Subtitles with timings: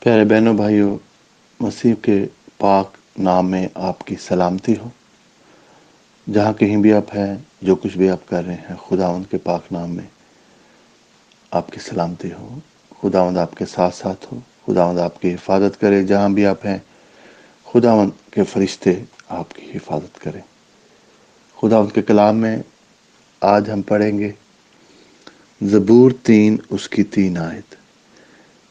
[0.00, 0.98] پیارے بہنوں، بھائیوں،
[1.60, 2.26] مسیح کے
[2.58, 4.88] پاک نام میں آپ کی سلامتی ہو۔
[6.32, 9.62] جہاں کہیں بھی آپ ہیں، جو کچھ بھی آپ کر رہے ہیں، خداوند کے پاک
[9.72, 10.04] نام میں
[11.50, 12.58] آپ کی سلامتی ہو۔
[13.02, 16.78] خداوند آپ کے ساتھ ساتھ ہو۔ خداوند آپ کی حفاظت کرے۔ جہاں بھی آپ ہیں،
[17.72, 18.92] خداوند کے فرشتے
[19.28, 20.42] آپ کی حفاظت کریں۔
[21.62, 22.58] خداوند کے کلام میں
[23.40, 24.32] آج ہم پڑھیں گے،
[25.62, 27.79] زبور تین، اس کی تین آیت۔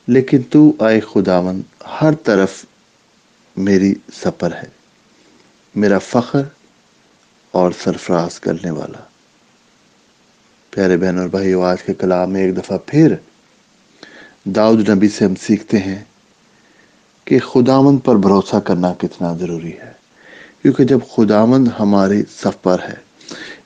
[0.10, 1.62] لیکن تو آئے خداون،
[2.02, 2.66] ہر طرف
[3.57, 4.68] میری سفر ہے،
[5.75, 6.42] میرا فخر
[7.51, 9.04] اور سرفراز کرنے والا۔
[10.70, 13.15] پیارے بہن اور بھائی آج کے کلام میں ایک دفعہ پھر
[14.43, 16.04] داؤد نبی سے ہم سیکھتے ہیں
[17.26, 19.92] کہ خداون پر بھروسہ کرنا کتنا ضروری ہے۔
[20.62, 22.96] کیونکہ جب خداون ہماری سفر ہے،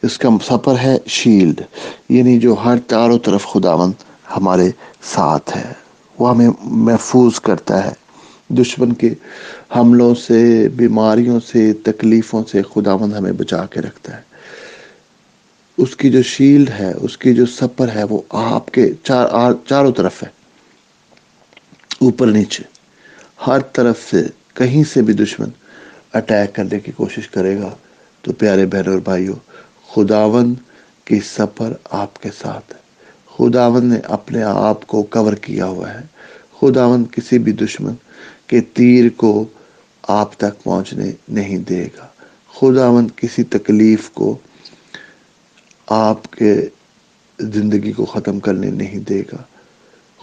[0.01, 1.61] اس کا سفر ہے شیلڈ
[2.09, 3.91] یعنی جو ہر چاروں طرف خداون
[4.37, 4.71] ہمارے
[5.01, 5.82] ساتھ ہے۔
[6.19, 7.91] وہ ہمیں محفوظ کرتا ہے۔
[8.49, 9.13] دشمن کے
[9.75, 14.21] حملوں سے، بیماریوں سے، تکلیفوں سے خداوند ہمیں بچا کے رکھتا ہے۔
[15.77, 19.91] اس کی جو شیلڈ ہے، اس کی جو سپر ہے، وہ آپ کے چار، چاروں
[19.91, 20.29] طرف ہے۔
[22.01, 22.63] اوپر نیچے۔
[23.47, 25.49] ہر طرف سے کہیں سے بھی دشمن
[26.13, 27.69] اٹیک کرنے کی کوشش کرے گا۔
[28.21, 29.35] تو پیارے بہن اور بھائیوں
[29.93, 30.53] خداون
[31.05, 32.82] کی سفر آپ کے ساتھ ہے۔
[33.37, 36.01] خداون نے اپنے آپ کو کور کیا ہوا ہے۔
[36.61, 37.93] خداون کسی بھی دشمن
[38.47, 39.45] کے تیر کو
[40.01, 42.07] آپ تک پہنچنے نہیں دے گا۔
[42.55, 44.37] خداون کسی تکلیف کو
[45.87, 46.67] آپ کے
[47.39, 49.43] زندگی کو ختم کرنے نہیں دے گا۔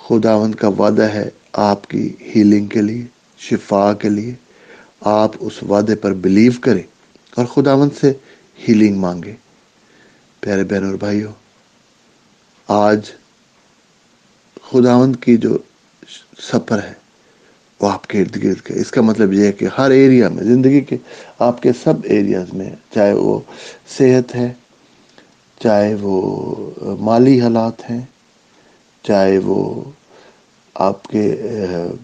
[0.08, 3.04] خداون کا وعدہ ہے آپ کی ہیلنگ کے لیے،
[3.38, 4.34] شفا کے لیے۔
[5.00, 6.82] آپ اس وعدے پر بلیو کریں
[7.36, 8.12] اور خداون سے
[8.68, 9.36] ہیلنگ مانگیں۔
[10.40, 11.32] پیارے بہن اور بھائیوں
[12.70, 13.10] آج
[14.70, 15.56] خداوند کی جو
[16.42, 16.92] سفر ہے،
[17.80, 20.44] وہ آپ کے ارد گرد کے۔ اس کا مطلب یہ ہے کہ ہر ایریا میں،
[20.44, 20.96] زندگی کے،
[21.38, 23.38] آپ کے سب ایریاز میں، چاہے وہ
[23.96, 24.52] صحت ہے،
[25.60, 28.00] چاہے وہ مالی حالات ہیں،
[29.04, 29.60] چاہے وہ
[30.74, 31.24] آپ کے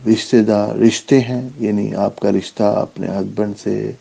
[0.06, 3.92] رشتے دار، رشتے ہیں یعنی آپ کا رشتہ اپنے ہسبینڈ سے،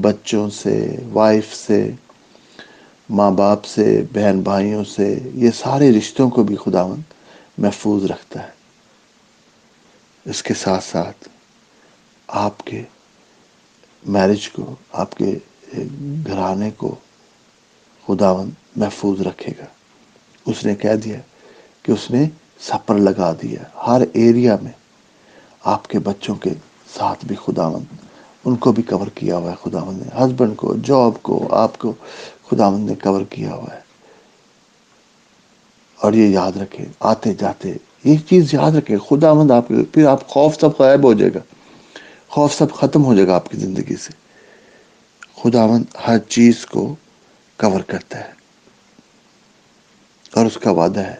[0.00, 1.90] بچوں سے وائف سے
[3.10, 7.00] ماں باپ سے، بہن بھائیوں سے، یہ سارے رشتوں کو بھی خداون
[7.58, 8.50] محفوظ رکھتا ہے۔
[10.24, 11.28] اس کے ساتھ ساتھ
[12.28, 12.82] آپ کے
[14.06, 15.38] میرج کو، آپ کے
[16.26, 16.94] گھرانے کو
[18.06, 19.64] خداون محفوظ رکھے گا۔
[20.46, 21.18] اس نے کہہ دیا
[21.82, 22.28] کہ اس نے
[22.60, 24.72] سپر لگا دیا۔ ہر ایریا میں
[25.64, 26.50] آپ کے بچوں کے
[26.94, 27.84] ساتھ بھی خداون
[28.44, 31.92] ان کو بھی کور کیا ہوا ہے خداون نے۔ ہسبینڈ کو جاب کو، آپ کو
[32.50, 33.80] خداون نے کور کیا ہوا ہے۔
[36.00, 37.72] اور یہ یاد رکھے آتے جاتے،
[38.04, 41.34] یہ چیز یاد رکھے خدا مند آپ کے، پھر آپ خوف سب غائب ہو جائے
[41.34, 41.38] گا۔
[42.28, 44.12] خوف سب ختم ہو جائے گا آپ کی زندگی سے۔
[45.42, 46.94] خدا مند ہر چیز کو
[47.56, 48.32] کور کرتا ہے۔
[50.34, 51.16] اور اس کا وعدہ ہے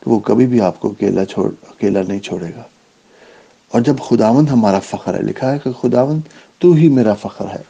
[0.00, 2.62] کہ وہ کبھی بھی آپ کو اکیلا چھوڑ، اکیلا نہیں چھوڑے گا۔
[3.68, 6.20] اور جب خداوند ہمارا فخر ہے، لکھا ہے کہ خداوند
[6.58, 7.62] تو ہی میرا فخر ہے۔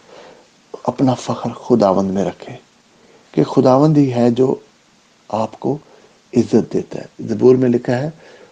[0.82, 2.56] اپنا فخر خداوند میں رکھے۔
[3.32, 4.54] کہ خداوند ہی ہے جو
[5.28, 5.78] آپ کو
[6.36, 8.10] عزت دیتا ہے۔ زبور میں لکھا ہے،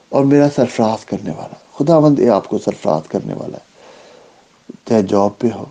[0.08, 3.76] اور میرا سرفراز کرنے والا۔ خدا مند آپ کو سرفراز کرنے والا ہے۔
[4.84, 5.64] چاہے جاب پہ ہو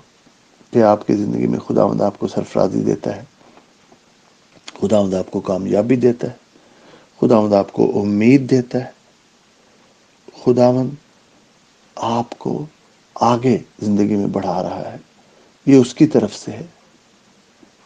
[0.72, 3.24] کہ آپ کی زندگی میں خداوند آپ کو سرفرازی دیتا ہے۔
[4.82, 6.34] خداوند آپ کو کامیابی دیتا ہے۔
[7.22, 8.90] خداوند آپ کو امید دیتا ہے۔
[10.44, 10.90] خدا مند
[11.96, 12.66] آپ کو
[13.16, 14.98] آگے زندگی میں بڑھا رہا ہے،
[15.66, 16.66] یہ اس کی طرف سے ہے۔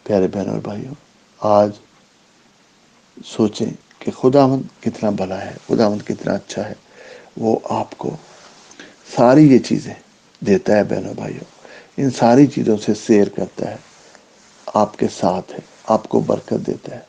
[0.04, 0.94] پیارے بہن اور بھائیوں،
[1.40, 1.72] آج
[3.26, 6.74] سوچیں کہ خدا مند کتنا بھلا ہے خدا مند کتنا اچھا ہے۔
[7.38, 8.18] وہ آپ کو
[9.16, 9.94] ساری یہ چیزیں
[10.40, 11.44] دیتا ہے بہنوں بھائیوں۔
[11.98, 13.76] ان ساری چیزوں سے سیر کرتا ہے،
[14.66, 17.02] آپ کے ساتھ ہے، آپ کو برکت دیتا ہے۔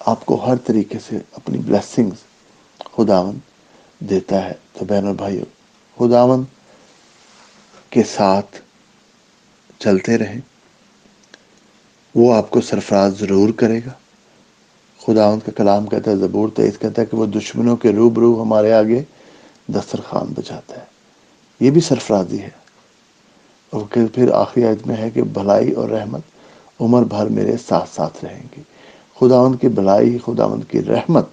[0.00, 2.24] آپ کو ہر طریقے سے اپنی بلیسنگز
[2.96, 3.38] خداون
[3.98, 5.59] دیتا ہے۔ تو بہنوں بھائیوں
[6.00, 6.44] خداون
[7.90, 8.56] کے ساتھ
[9.78, 10.40] چلتے رہیں
[12.14, 13.92] وہ آپ کو سرفراز ضرور کرے گا۔
[15.00, 18.18] خدا ان کا کلام کہتا ہے، زبور تیز کہتا ہے کہ وہ دشمنوں کے روب
[18.18, 19.02] رو ہمارے آگے
[19.68, 20.84] دسترخوان بچاتا ہے۔
[21.60, 22.50] یہ بھی سرفرازی ہے۔
[23.70, 23.80] اور
[24.14, 26.20] پھر آخری عید میں ہے کہ بھلائی اور رحمت
[26.80, 28.62] عمر بھر میرے ساتھ ساتھ رہیں گی۔
[29.20, 31.26] خداون کی بھلائی خداون کی رحمت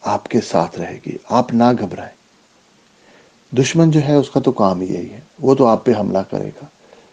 [0.00, 2.23] آپ کے ساتھ رہے گی۔ آپ نہ گھبرائیں۔
[3.58, 6.18] دشمن جو ہے اس کا تو کام ہی یہی ہے، وہ تو آپ پہ حملہ
[6.30, 6.64] کرے گا۔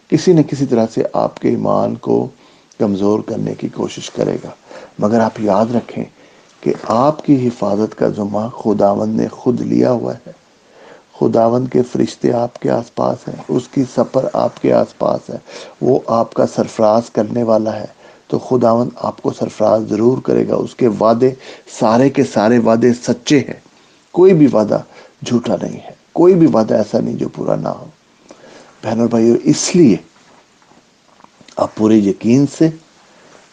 [0.08, 2.28] کسی نہ کسی طرح سے آپ کے ایمان کو
[2.78, 4.48] کمزور کرنے کی کوشش کرے گا۔
[4.98, 6.04] مگر آپ یاد رکھیں
[6.60, 10.32] کہ آپ کی حفاظت کا ذمہ خداوند نے خود لیا ہوا ہے۔
[11.20, 15.30] خداون کے فرشتے آپ کے آس پاس ہیں، اس کی سفر آپ کے آس پاس
[15.30, 15.38] ہے۔
[15.80, 17.86] وہ آپ کا سرفراز کرنے والا ہے۔
[18.26, 21.30] تو خداون آپ کو سرفراز ضرور کرے گا۔ اس کے وعدے
[21.78, 23.60] سارے کے سارے وعدے سچے ہیں۔
[24.12, 24.78] کوئی بھی وعدہ
[25.26, 27.86] جھوٹا نہیں ہے۔ کوئی بھی وعدہ ایسا نہیں جو پورا نہ ہو۔
[28.82, 29.96] بہن اور بھائیو، اس لیے
[31.56, 32.68] آپ پورے یقین سے،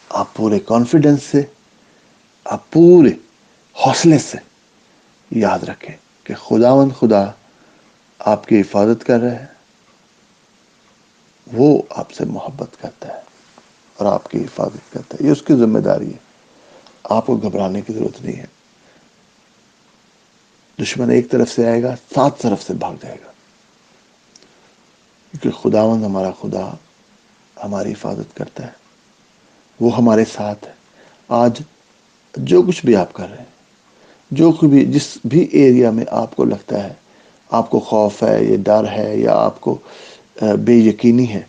[0.08, 1.42] آپ پورے کانفیڈنس سے،
[2.44, 3.10] آپ پورے
[3.86, 4.38] حوصلے سے
[5.30, 7.24] یاد رکھیں کہ خداون خدا
[8.18, 9.46] آپ کی حفاظت کر رہے ہیں
[11.52, 13.20] وہ آپ سے محبت کرتا ہے
[13.96, 16.18] اور آپ کی حفاظت کرتا ہے۔ یہ اس کی ذمہ داری ہے۔
[17.04, 18.59] آپ کو گھبرانے کی ضرورت نہیں ہے۔
[20.80, 23.30] دشمن ایک طرف سے آئے گا، سات طرف سے بھاگ جائے گا۔
[25.30, 26.70] کیونکہ خداون ہمارا خدا
[27.64, 28.70] ہماری حفاظت کرتا ہے۔
[29.80, 30.72] وہ ہمارے ساتھ ہے۔
[31.28, 31.60] آج
[32.36, 33.44] جو کچھ بھی آپ کر رہے ہیں،
[34.30, 36.92] جو بھی، جس بھی ایریا میں آپ کو لگتا ہے،
[37.50, 39.78] آپ کو خوف ہے یہ ڈر ہے یا آپ کو
[40.42, 41.42] بے یقینی ہے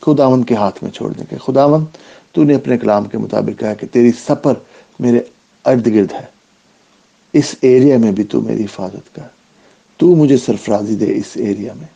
[0.00, 1.84] خداون کے ہاتھ میں چھوڑ دیں گے۔ خداون
[2.32, 4.52] تو نے اپنے کلام کے مطابق کہا کہ تیری سفر
[5.00, 5.20] میرے
[5.64, 6.37] ارد گرد ہے۔
[7.32, 9.22] اس ایریا میں بھی تو میری حفاظت کر۔
[9.96, 11.88] تو مجھے سرفرازی دے اس ایریا میں۔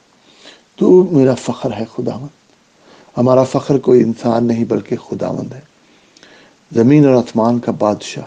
[0.76, 2.28] تو میرا فخر ہے خداون
[3.16, 5.60] ہمارا فخر کوئی انسان نہیں بلکہ خداوند ہے۔
[6.72, 8.24] زمین اور آسمان کا بادشاہ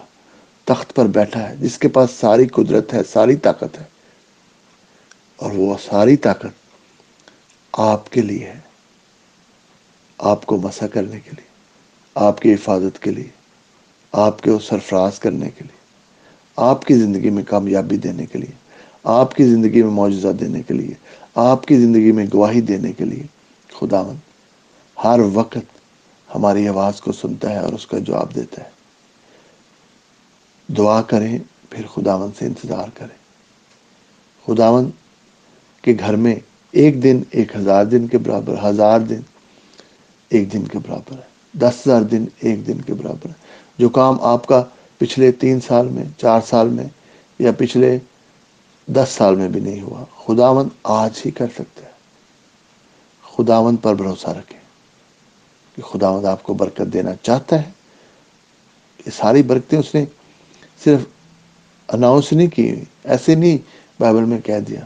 [0.64, 3.84] تخت پر بیٹھا ہے، جس کے پاس ساری قدرت ہے، ساری طاقت ہے۔
[5.36, 6.48] اور وہ ساری طاقت
[7.74, 8.60] آپ کے لیے ہے۔
[10.18, 11.48] آپ کو مسا کرنے کے لیے،
[12.16, 13.30] آپ کی حفاظت کے لیے،
[14.12, 15.75] آپ کے سرفراز کرنے کے لیے۔
[16.56, 18.52] آپ کی زندگی میں کامیابی دینے کے لیے،
[19.04, 20.94] آپ کی زندگی میں معجزہ دینے کے لیے،
[21.36, 23.24] آپ کی زندگی میں گواہی دینے کے لیے
[23.80, 24.16] خداون
[25.04, 25.58] ہر وقت
[26.36, 28.70] ہماری آواز کو سنتا ہے اور اس کا جواب دیتا ہے۔
[30.74, 33.18] دعا کریں، پھر خداون سے انتظار کریں۔
[34.46, 34.90] خداون
[35.82, 36.36] کے گھر میں
[36.72, 39.20] ایک دن ایک ہزار دن کے برابر، ہزار دن
[40.30, 43.34] ایک دن کے برابر ہے، دس ہزار دن ایک دن کے برابر ہے۔
[43.78, 44.64] جو کام آپ کا
[44.98, 46.86] پچھلے تین سال میں، چار سال میں
[47.40, 48.00] یا پچھلے
[48.86, 51.92] دس سال میں بھی نہیں ہوا۔ خداون آج ہی کر سکتے ہیں
[53.22, 54.60] خداون پر بھروسہ رکھیں
[55.76, 57.72] کہ خداون آپ کو برکت دینا چاہتا ہے۔
[59.06, 60.06] یہ ساری برکتیں اس نے
[60.84, 61.02] صرف
[61.88, 63.58] اناؤنس نہیں کی، ایسے نہیں
[64.00, 64.80] بائبل میں کہہ دیا۔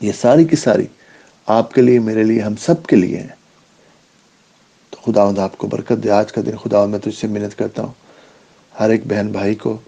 [0.00, 0.86] یہ ساری کی ساری
[1.46, 3.40] آپ کے لیے، میرے لیے، ہم سب کے لیے ہیں۔
[4.90, 7.82] تو خدا آپ کو برکت دے۔ آج کا دن خدا میں تجھ سے محنت کرتا
[7.82, 8.09] ہوں۔
[8.80, 9.78] ہر ایک بہن بھائی کو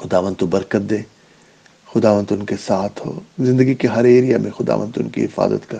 [0.00, 0.98] خداون تو برکت دے
[1.94, 5.78] خداونت ان کے ساتھ ہو۔ زندگی کے ہر ایریا میں خداونت ان کی حفاظت کر۔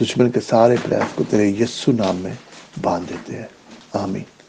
[0.00, 2.34] دشمن کے سارے پریاس کو تیرے یسو نام میں
[2.82, 3.46] باندھ دیتے ہیں۔
[3.92, 4.41] آمین۔